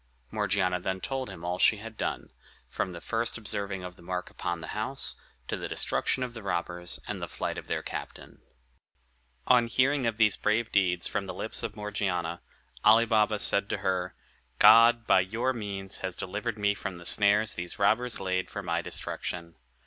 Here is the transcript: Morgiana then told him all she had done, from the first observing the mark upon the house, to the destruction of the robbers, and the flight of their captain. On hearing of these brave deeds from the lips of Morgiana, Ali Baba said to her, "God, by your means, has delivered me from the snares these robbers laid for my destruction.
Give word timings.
Morgiana 0.31 0.79
then 0.79 0.99
told 0.99 1.29
him 1.29 1.45
all 1.45 1.59
she 1.59 1.77
had 1.77 1.95
done, 1.95 2.31
from 2.67 2.91
the 2.91 2.99
first 3.01 3.37
observing 3.37 3.81
the 3.91 4.01
mark 4.01 4.31
upon 4.31 4.59
the 4.59 4.69
house, 4.73 5.15
to 5.47 5.55
the 5.55 5.67
destruction 5.67 6.23
of 6.23 6.33
the 6.33 6.41
robbers, 6.41 6.99
and 7.07 7.21
the 7.21 7.27
flight 7.27 7.55
of 7.55 7.67
their 7.67 7.83
captain. 7.83 8.41
On 9.45 9.67
hearing 9.67 10.07
of 10.07 10.17
these 10.17 10.35
brave 10.37 10.71
deeds 10.71 11.07
from 11.07 11.27
the 11.27 11.35
lips 11.35 11.61
of 11.61 11.75
Morgiana, 11.75 12.41
Ali 12.83 13.05
Baba 13.05 13.37
said 13.37 13.69
to 13.69 13.77
her, 13.85 14.15
"God, 14.57 15.05
by 15.05 15.19
your 15.19 15.53
means, 15.53 15.97
has 15.97 16.15
delivered 16.17 16.57
me 16.57 16.73
from 16.73 16.97
the 16.97 17.05
snares 17.05 17.53
these 17.53 17.77
robbers 17.77 18.19
laid 18.19 18.49
for 18.49 18.63
my 18.63 18.81
destruction. 18.81 19.53